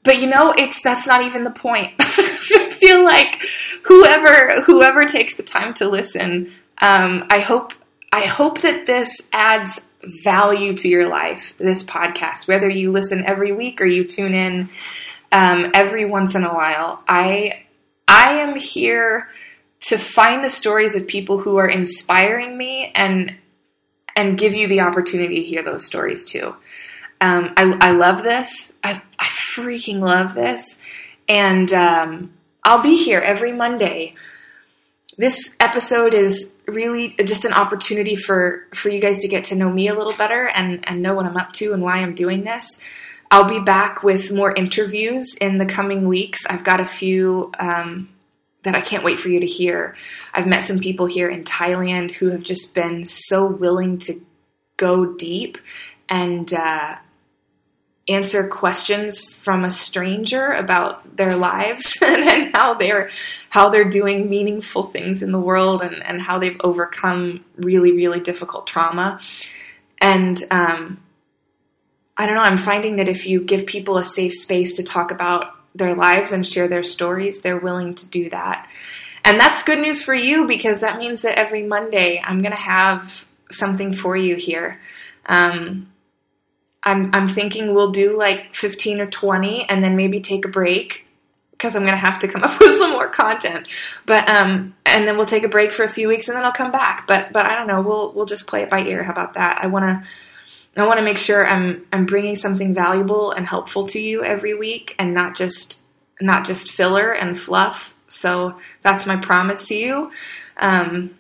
but 0.03 0.20
you 0.20 0.27
know, 0.27 0.53
it's 0.58 0.81
that's 0.81 1.08
not 1.08 1.24
even 1.24 1.43
the 1.43 1.51
point. 1.51 1.93
I 2.00 2.75
feel 2.79 3.03
like 3.03 3.43
whoever 3.84 4.62
whoever 4.62 5.05
takes 5.05 5.36
the 5.36 5.43
time 5.43 5.74
to 5.75 5.88
listen, 5.88 6.51
um, 6.81 7.25
I 7.29 7.39
hope 7.39 7.74
I 8.12 8.25
hope 8.25 8.62
that 8.62 8.86
this 8.86 9.22
adds 9.31 9.86
value 10.24 10.75
to 10.77 10.88
your 10.88 11.08
life, 11.08 11.53
this 11.58 11.84
podcast, 11.84 12.48
whether 12.48 12.67
you 12.67 12.91
listen 12.91 13.24
every 13.25 13.51
week 13.51 13.81
or 13.81 13.86
you 13.86 14.03
tune 14.03 14.34
in 14.34 14.70
um, 15.31 15.72
every 15.74 16.05
once 16.05 16.36
in 16.36 16.43
a 16.43 16.53
while, 16.53 17.03
I 17.08 17.63
I 18.08 18.39
am 18.39 18.55
here 18.55 19.29
to 19.81 19.98
find 19.98 20.43
the 20.43 20.50
stories 20.50 20.96
of 20.96 21.08
people 21.08 21.39
who 21.39 21.58
are 21.58 21.67
inspiring 21.67 22.58
me 22.58 22.91
and 22.93 23.36
and 24.15 24.38
give 24.38 24.53
you 24.53 24.67
the 24.67 24.81
opportunity 24.81 25.36
to 25.36 25.48
hear 25.48 25.63
those 25.63 25.86
stories 25.86 26.25
too. 26.25 26.53
Um, 27.22 27.54
I, 27.56 27.78
I 27.80 27.92
love 27.92 28.24
this. 28.24 28.74
I, 28.84 29.01
I 29.18 29.25
freaking 29.25 30.00
love 30.00 30.34
this. 30.34 30.80
And 31.30 31.72
um, 31.72 32.34
I'll 32.63 32.82
be 32.82 32.98
here 32.98 33.20
every 33.20 33.54
Monday. 33.54 34.16
This 35.18 35.56
episode 35.60 36.16
is 36.16 36.54
really 36.68 37.16
just 37.24 37.46
an 37.46 37.54
opportunity 37.54 38.16
for, 38.16 38.66
for 38.74 38.90
you 38.90 39.00
guys 39.00 39.20
to 39.20 39.28
get 39.28 39.46
to 39.46 39.56
know 39.56 39.70
me 39.70 39.88
a 39.88 39.94
little 39.94 40.16
better 40.18 40.48
and, 40.48 40.84
and 40.88 41.01
know 41.01 41.13
what 41.13 41.28
I'm 41.28 41.38
up 41.38 41.54
to 41.54 41.74
and 41.74 41.84
why 41.84 41.98
I'm 41.98 42.16
doing 42.16 42.44
this. 42.44 42.80
I'll 43.30 43.48
be 43.48 43.60
back 43.60 44.04
with 44.04 44.32
more 44.32 44.54
interviews 44.54 45.36
in 45.40 45.58
the 45.58 45.66
coming 45.66 46.08
weeks. 46.08 46.46
I've 46.48 46.63
got 46.63 46.80
a 46.80 46.86
few 46.86 47.51
um, 47.60 48.10
that 48.63 48.75
I 48.75 48.82
can't 48.82 49.04
wait 49.04 49.20
for 49.20 49.30
you 49.30 49.40
to 49.40 49.46
hear. 49.46 49.96
I've 50.34 50.48
met 50.48 50.63
some 50.63 50.80
people 50.80 51.06
here 51.06 51.30
in 51.30 51.44
Thailand 51.44 52.12
who 52.12 52.30
have 52.32 52.44
just 52.44 52.74
been 52.74 53.06
so 53.06 53.46
willing 53.46 54.00
to 54.00 54.22
go 54.78 55.13
deep 55.13 55.60
and 56.10 56.54
uh, 56.54 56.96
answer 58.13 58.48
questions 58.48 59.30
from 59.34 59.63
a 59.63 59.70
stranger 59.70 60.51
about 60.51 61.15
their 61.15 61.36
lives 61.36 61.98
and, 62.01 62.24
and, 62.24 62.56
how 62.56 62.74
they're 62.74 63.10
how 63.50 63.70
they're 63.70 63.89
doing 63.89 64.30
meaningful 64.30 64.84
things 64.84 65.24
in 65.24 65.32
the 65.32 65.39
world 65.39 65.82
and, 65.82 66.03
and 66.03 66.22
how 66.22 66.39
they've 66.39 66.60
overcome 66.63 67.44
really 67.58 67.91
really 67.91 68.20
difficult 68.20 68.68
trauma. 68.68 69.20
And 70.00 70.41
um, 70.51 71.00
i 72.18 72.25
don't 72.25 72.36
know 72.36 72.41
i'm 72.41 72.58
finding 72.58 72.98
that 72.98 73.08
if 73.08 73.25
you 73.25 73.41
give 73.41 73.65
people 73.65 73.98
a 73.98 74.03
safe 74.03 74.34
space 74.34 74.75
to 74.75 74.84
talk 74.84 75.12
about 75.12 75.56
their 75.74 75.96
lives 75.96 76.34
and 76.34 76.46
share 76.46 76.68
their 76.68 76.84
stories 76.84 77.41
they're 77.41 77.58
willing 77.58 77.96
to 77.96 78.08
do 78.08 78.30
that. 78.30 78.70
And 79.24 79.39
that's 79.39 79.63
good 79.63 79.80
news 79.80 80.01
for 80.03 80.15
you 80.15 80.48
because 80.48 80.80
that 80.80 80.98
means 80.98 81.22
that 81.22 81.39
every 81.39 81.63
monday 81.63 82.22
i'm 82.24 82.41
going 82.41 82.51
to 82.51 82.58
have 82.58 83.25
something 83.53 83.94
for 83.94 84.15
you 84.15 84.36
here. 84.36 84.80
Um, 85.25 85.91
I'm 86.84 87.12
I'm 87.14 87.28
thinking 87.28 87.74
we'll 87.74 87.92
do 87.92 88.18
like 88.18 88.56
15 88.56 89.02
or 89.02 89.06
20 89.08 89.70
and 89.70 89.84
then 89.84 89.96
maybe 89.96 90.20
take 90.20 90.46
a 90.46 90.50
break 90.50 91.06
because 91.52 91.76
I'm 91.76 91.84
going 91.84 91.94
to 91.94 91.98
have 91.98 92.20
to 92.20 92.28
come 92.28 92.44
up 92.46 92.60
with 92.60 92.78
some 92.78 92.92
more 92.92 93.10
content. 93.10 93.68
But 94.06 94.30
um 94.30 94.76
and 94.86 95.08
then 95.08 95.18
we'll 95.18 95.26
take 95.26 95.44
a 95.44 95.50
break 95.50 95.72
for 95.72 95.84
a 95.84 95.90
few 95.90 96.08
weeks 96.08 96.28
and 96.28 96.38
then 96.38 96.44
I'll 96.44 96.52
come 96.52 96.72
back. 96.72 97.08
But 97.08 97.32
but 97.34 97.46
I 97.46 97.56
don't 97.56 97.68
know, 97.68 97.82
we'll 97.82 98.12
we'll 98.14 98.26
just 98.26 98.48
play 98.48 98.64
it 98.64 98.70
by 98.70 98.82
ear. 98.82 99.04
How 99.04 99.12
about 99.12 99.36
that? 99.36 99.60
I 99.62 99.68
want 99.68 99.86
to 99.86 100.08
I 100.78 100.88
want 100.88 101.00
to 101.00 101.04
make 101.04 101.18
sure 101.18 101.46
I'm 101.46 101.86
I'm 101.92 102.06
bringing 102.06 102.36
something 102.36 102.74
valuable 102.74 103.32
and 103.32 103.46
helpful 103.46 103.88
to 103.90 104.00
you 104.00 104.24
every 104.24 104.54
week 104.54 104.96
and 104.98 105.14
not 105.14 105.36
just 105.36 105.82
not 106.20 106.46
just 106.46 106.72
filler 106.72 107.12
and 107.12 107.40
fluff. 107.40 107.94
So 108.08 108.58
that's 108.84 109.06
my 109.06 109.18
promise 109.18 109.68
to 109.68 109.76
you. 109.76 110.12
Um, 110.58 111.18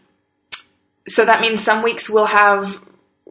so 1.07 1.25
that 1.25 1.41
means 1.41 1.61
some 1.61 1.83
weeks 1.83 2.09
we'll 2.09 2.25
have 2.27 2.81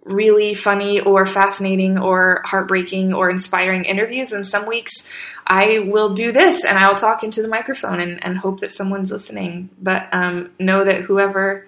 really 0.04 0.54
funny 0.54 1.00
or 1.00 1.26
fascinating 1.26 1.98
or 1.98 2.42
heartbreaking 2.44 3.12
or 3.12 3.30
inspiring 3.30 3.84
interviews. 3.84 4.32
And 4.32 4.46
some 4.46 4.66
weeks 4.66 5.08
I 5.46 5.80
will 5.80 6.14
do 6.14 6.32
this 6.32 6.64
and 6.64 6.78
I'll 6.78 6.94
talk 6.94 7.22
into 7.22 7.42
the 7.42 7.48
microphone 7.48 8.00
and, 8.00 8.24
and 8.24 8.38
hope 8.38 8.60
that 8.60 8.72
someone's 8.72 9.12
listening. 9.12 9.70
But 9.80 10.08
um, 10.12 10.50
know 10.58 10.84
that 10.84 11.02
whoever 11.02 11.66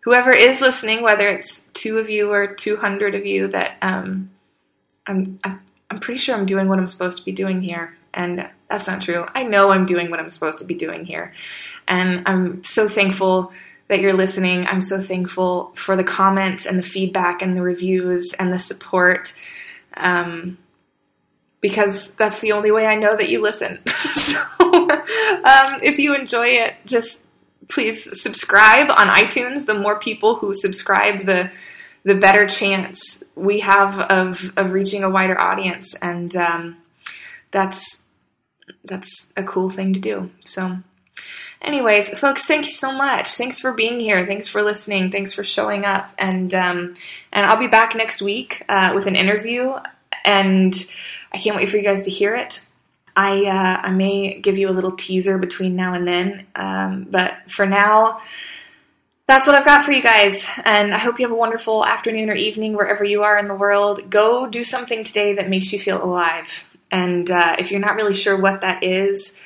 whoever 0.00 0.30
is 0.30 0.60
listening, 0.60 1.02
whether 1.02 1.28
it's 1.28 1.64
two 1.74 1.98
of 1.98 2.08
you 2.08 2.32
or 2.32 2.54
two 2.54 2.76
hundred 2.76 3.14
of 3.14 3.26
you, 3.26 3.48
that 3.48 3.76
um, 3.82 4.30
I'm, 5.06 5.38
I'm 5.44 5.60
I'm 5.90 6.00
pretty 6.00 6.18
sure 6.18 6.34
I'm 6.34 6.46
doing 6.46 6.68
what 6.68 6.78
I'm 6.78 6.86
supposed 6.86 7.18
to 7.18 7.24
be 7.24 7.32
doing 7.32 7.60
here. 7.60 7.94
And 8.14 8.48
that's 8.70 8.86
not 8.86 9.02
true. 9.02 9.26
I 9.34 9.42
know 9.42 9.70
I'm 9.70 9.84
doing 9.84 10.10
what 10.10 10.20
I'm 10.20 10.30
supposed 10.30 10.58
to 10.60 10.64
be 10.64 10.74
doing 10.74 11.04
here. 11.04 11.34
And 11.86 12.22
I'm 12.26 12.64
so 12.64 12.88
thankful 12.88 13.52
that 13.92 14.00
you're 14.00 14.14
listening. 14.14 14.66
I'm 14.66 14.80
so 14.80 15.02
thankful 15.02 15.70
for 15.74 15.96
the 15.96 16.02
comments 16.02 16.64
and 16.64 16.78
the 16.78 16.82
feedback 16.82 17.42
and 17.42 17.54
the 17.54 17.60
reviews 17.60 18.32
and 18.38 18.50
the 18.50 18.58
support. 18.58 19.34
Um, 19.94 20.56
because 21.60 22.12
that's 22.12 22.40
the 22.40 22.52
only 22.52 22.70
way 22.70 22.86
I 22.86 22.96
know 22.96 23.14
that 23.14 23.28
you 23.28 23.42
listen. 23.42 23.80
so, 24.14 24.40
um, 24.58 25.80
if 25.82 25.98
you 25.98 26.14
enjoy 26.14 26.46
it, 26.46 26.74
just 26.86 27.20
please 27.68 28.20
subscribe 28.22 28.88
on 28.88 29.08
iTunes. 29.08 29.66
The 29.66 29.74
more 29.74 30.00
people 30.00 30.36
who 30.36 30.54
subscribe, 30.54 31.26
the 31.26 31.50
the 32.04 32.14
better 32.14 32.46
chance 32.46 33.22
we 33.34 33.60
have 33.60 34.00
of 34.00 34.54
of 34.56 34.72
reaching 34.72 35.04
a 35.04 35.10
wider 35.10 35.38
audience, 35.38 35.94
and 36.00 36.34
um, 36.34 36.78
that's 37.50 38.04
that's 38.84 39.28
a 39.36 39.42
cool 39.42 39.68
thing 39.68 39.92
to 39.92 40.00
do. 40.00 40.30
So. 40.46 40.78
Anyways, 41.62 42.18
folks, 42.18 42.44
thank 42.44 42.66
you 42.66 42.72
so 42.72 42.92
much. 42.92 43.36
Thanks 43.36 43.60
for 43.60 43.72
being 43.72 44.00
here. 44.00 44.26
Thanks 44.26 44.48
for 44.48 44.62
listening. 44.62 45.12
Thanks 45.12 45.32
for 45.32 45.44
showing 45.44 45.84
up. 45.84 46.10
And 46.18 46.52
um, 46.52 46.94
and 47.32 47.46
I'll 47.46 47.58
be 47.58 47.68
back 47.68 47.94
next 47.94 48.20
week 48.20 48.64
uh, 48.68 48.92
with 48.94 49.06
an 49.06 49.14
interview, 49.14 49.72
and 50.24 50.74
I 51.32 51.38
can't 51.38 51.56
wait 51.56 51.70
for 51.70 51.76
you 51.76 51.84
guys 51.84 52.02
to 52.02 52.10
hear 52.10 52.34
it. 52.34 52.66
I 53.14 53.44
uh, 53.44 53.86
I 53.86 53.90
may 53.92 54.40
give 54.40 54.58
you 54.58 54.68
a 54.68 54.72
little 54.72 54.96
teaser 54.96 55.38
between 55.38 55.76
now 55.76 55.94
and 55.94 56.06
then, 56.06 56.46
um, 56.56 57.06
but 57.08 57.34
for 57.48 57.64
now, 57.64 58.20
that's 59.26 59.46
what 59.46 59.54
I've 59.54 59.64
got 59.64 59.84
for 59.84 59.92
you 59.92 60.02
guys. 60.02 60.44
And 60.64 60.92
I 60.92 60.98
hope 60.98 61.20
you 61.20 61.26
have 61.26 61.32
a 61.32 61.38
wonderful 61.38 61.86
afternoon 61.86 62.28
or 62.28 62.34
evening 62.34 62.74
wherever 62.74 63.04
you 63.04 63.22
are 63.22 63.38
in 63.38 63.46
the 63.46 63.54
world. 63.54 64.10
Go 64.10 64.48
do 64.48 64.64
something 64.64 65.04
today 65.04 65.34
that 65.34 65.48
makes 65.48 65.72
you 65.72 65.78
feel 65.78 66.02
alive. 66.02 66.64
And 66.90 67.30
uh, 67.30 67.54
if 67.58 67.70
you're 67.70 67.80
not 67.80 67.94
really 67.94 68.14
sure 68.14 68.36
what 68.36 68.62
that 68.62 68.82
is 68.82 69.36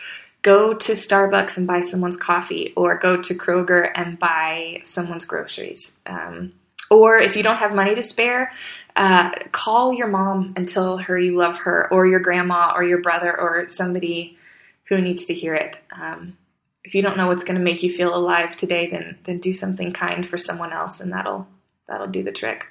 go 0.47 0.75
to 0.75 0.93
Starbucks 0.93 1.57
and 1.57 1.67
buy 1.67 1.81
someone's 1.81 2.17
coffee, 2.17 2.73
or 2.77 2.99
go 2.99 3.21
to 3.21 3.35
Kroger 3.35 3.91
and 3.93 4.17
buy 4.17 4.81
someone's 4.85 5.25
groceries. 5.25 5.99
Um, 6.07 6.53
or 6.89 7.19
if 7.19 7.35
you 7.35 7.43
don't 7.43 7.57
have 7.57 7.75
money 7.75 7.97
to 7.97 8.03
spare, 8.03 8.53
uh, 8.95 9.31
call 9.51 9.93
your 9.93 10.07
mom 10.07 10.55
and 10.57 10.69
tell 10.69 10.99
her 10.99 11.19
you 11.19 11.37
love 11.37 11.59
her, 11.59 11.93
or 11.93 12.07
your 12.07 12.21
grandma, 12.21 12.73
or 12.77 12.85
your 12.85 13.03
brother, 13.03 13.33
or 13.37 13.69
somebody 13.69 14.39
who 14.85 15.01
needs 15.01 15.25
to 15.25 15.35
hear 15.35 15.57
it. 15.57 15.77
Um, 15.91 16.39
if 16.85 16.95
you 16.95 17.03
don't 17.03 17.17
know 17.17 17.27
what's 17.27 17.43
going 17.43 17.59
to 17.59 17.65
make 17.65 17.83
you 17.83 17.97
feel 17.97 18.15
alive 18.15 18.57
today, 18.57 18.89
then 18.89 19.19
then 19.25 19.41
do 19.41 19.53
something 19.53 19.93
kind 19.93 20.29
for 20.29 20.39
someone 20.39 20.73
else, 20.73 21.01
and 21.01 21.13
that'll 21.13 21.49
that'll 21.89 22.07
do 22.07 22.23
the 22.23 22.31
trick. 22.31 22.65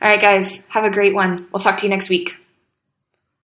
All 0.00 0.08
right, 0.08 0.20
guys, 0.20 0.62
have 0.68 0.84
a 0.84 0.90
great 0.90 1.14
one. 1.14 1.48
We'll 1.52 1.60
talk 1.60 1.76
to 1.78 1.84
you 1.84 1.90
next 1.90 2.08
week. 2.08 2.32